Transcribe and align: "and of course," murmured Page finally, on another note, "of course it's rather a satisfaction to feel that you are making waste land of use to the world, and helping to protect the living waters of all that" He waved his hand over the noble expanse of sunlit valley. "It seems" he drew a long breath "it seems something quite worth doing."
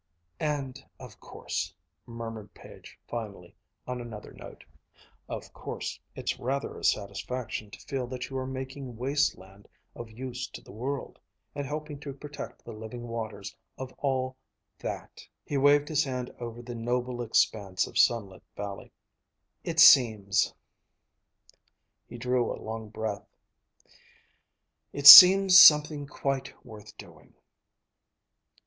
"and 0.59 0.83
of 0.99 1.19
course," 1.19 1.75
murmured 2.07 2.51
Page 2.55 2.97
finally, 3.07 3.55
on 3.85 4.01
another 4.01 4.31
note, 4.31 4.63
"of 5.29 5.53
course 5.53 5.99
it's 6.15 6.39
rather 6.39 6.75
a 6.75 6.83
satisfaction 6.83 7.69
to 7.69 7.79
feel 7.81 8.07
that 8.07 8.27
you 8.27 8.35
are 8.39 8.47
making 8.47 8.97
waste 8.97 9.37
land 9.37 9.67
of 9.95 10.09
use 10.09 10.47
to 10.47 10.59
the 10.59 10.71
world, 10.71 11.19
and 11.53 11.67
helping 11.67 11.99
to 11.99 12.13
protect 12.15 12.65
the 12.65 12.73
living 12.73 13.07
waters 13.09 13.55
of 13.77 13.93
all 13.99 14.35
that" 14.79 15.27
He 15.45 15.55
waved 15.55 15.87
his 15.87 16.03
hand 16.03 16.31
over 16.39 16.63
the 16.63 16.73
noble 16.73 17.21
expanse 17.21 17.85
of 17.85 17.95
sunlit 17.99 18.41
valley. 18.57 18.91
"It 19.63 19.79
seems" 19.79 20.51
he 22.07 22.17
drew 22.17 22.51
a 22.51 22.57
long 22.59 22.89
breath 22.89 23.29
"it 24.93 25.05
seems 25.05 25.61
something 25.61 26.07
quite 26.07 26.51
worth 26.65 26.97
doing." 26.97 27.35